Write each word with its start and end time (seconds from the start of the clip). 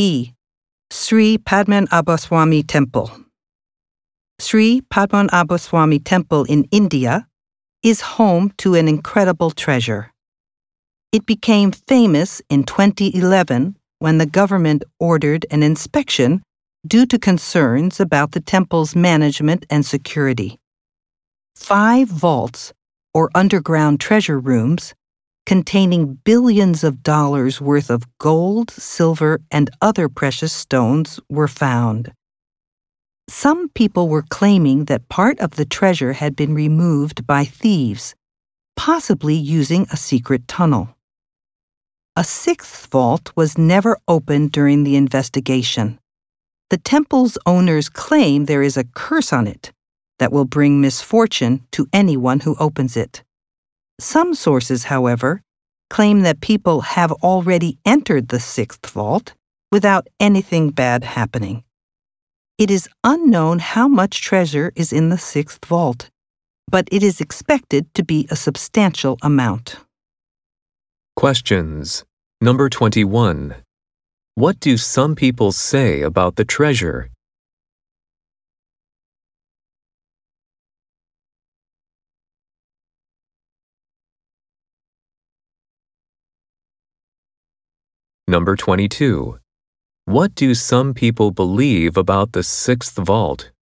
E. 0.00 0.32
Sri 0.92 1.38
Padmanabhaswamy 1.38 2.64
Temple. 2.64 3.10
Sri 4.38 4.80
Padmanabhaswamy 4.80 6.04
Temple 6.04 6.44
in 6.44 6.68
India 6.70 7.26
is 7.82 8.14
home 8.14 8.52
to 8.58 8.76
an 8.76 8.86
incredible 8.86 9.50
treasure. 9.50 10.12
It 11.10 11.26
became 11.26 11.72
famous 11.72 12.40
in 12.48 12.62
2011 12.62 13.76
when 13.98 14.18
the 14.18 14.26
government 14.26 14.84
ordered 15.00 15.44
an 15.50 15.64
inspection 15.64 16.44
due 16.86 17.04
to 17.06 17.18
concerns 17.18 17.98
about 17.98 18.30
the 18.30 18.40
temple's 18.40 18.94
management 18.94 19.66
and 19.68 19.84
security. 19.84 20.60
Five 21.56 22.06
vaults, 22.06 22.72
or 23.12 23.30
underground 23.34 23.98
treasure 23.98 24.38
rooms, 24.38 24.94
containing 25.48 26.12
billions 26.24 26.84
of 26.84 27.02
dollars 27.02 27.58
worth 27.58 27.88
of 27.88 28.04
gold, 28.18 28.70
silver, 28.70 29.40
and 29.50 29.70
other 29.80 30.06
precious 30.06 30.52
stones 30.52 31.18
were 31.30 31.48
found. 31.48 32.12
Some 33.30 33.70
people 33.70 34.10
were 34.10 34.26
claiming 34.28 34.84
that 34.84 35.08
part 35.08 35.40
of 35.40 35.52
the 35.52 35.64
treasure 35.64 36.12
had 36.12 36.36
been 36.36 36.54
removed 36.54 37.26
by 37.26 37.46
thieves, 37.46 38.14
possibly 38.76 39.34
using 39.34 39.86
a 39.90 39.96
secret 39.96 40.46
tunnel. 40.48 40.94
A 42.14 42.24
sixth 42.24 42.86
vault 42.88 43.32
was 43.34 43.56
never 43.56 43.96
opened 44.06 44.52
during 44.52 44.84
the 44.84 44.96
investigation. 44.96 45.98
The 46.68 46.76
temple's 46.76 47.38
owners 47.46 47.88
claim 47.88 48.44
there 48.44 48.62
is 48.62 48.76
a 48.76 48.84
curse 48.84 49.32
on 49.32 49.46
it 49.46 49.72
that 50.18 50.30
will 50.30 50.44
bring 50.44 50.82
misfortune 50.82 51.66
to 51.70 51.88
anyone 51.90 52.40
who 52.40 52.54
opens 52.60 52.98
it. 52.98 53.22
Some 54.00 54.34
sources, 54.34 54.84
however, 54.84 55.42
claim 55.90 56.22
that 56.22 56.40
people 56.40 56.82
have 56.82 57.10
already 57.12 57.78
entered 57.84 58.28
the 58.28 58.38
sixth 58.38 58.88
vault 58.90 59.34
without 59.72 60.06
anything 60.20 60.70
bad 60.70 61.04
happening. 61.04 61.64
It 62.58 62.70
is 62.70 62.88
unknown 63.04 63.58
how 63.58 63.88
much 63.88 64.22
treasure 64.22 64.72
is 64.76 64.92
in 64.92 65.08
the 65.08 65.18
sixth 65.18 65.64
vault, 65.64 66.10
but 66.70 66.88
it 66.92 67.02
is 67.02 67.20
expected 67.20 67.92
to 67.94 68.04
be 68.04 68.26
a 68.30 68.36
substantial 68.36 69.18
amount. 69.22 69.76
Questions. 71.16 72.04
Number 72.40 72.68
21. 72.68 73.56
What 74.34 74.60
do 74.60 74.76
some 74.76 75.16
people 75.16 75.50
say 75.50 76.02
about 76.02 76.36
the 76.36 76.44
treasure? 76.44 77.10
Number 88.28 88.56
22. 88.56 89.38
What 90.04 90.34
do 90.34 90.54
some 90.54 90.92
people 90.92 91.30
believe 91.30 91.96
about 91.96 92.32
the 92.32 92.42
sixth 92.42 92.94
vault? 92.94 93.52